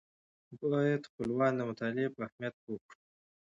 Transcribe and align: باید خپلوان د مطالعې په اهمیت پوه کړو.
باید 0.71 1.09
خپلوان 1.09 1.51
د 1.55 1.61
مطالعې 1.69 2.07
په 2.15 2.19
اهمیت 2.27 2.53
پوه 2.63 2.79
کړو. 2.85 2.97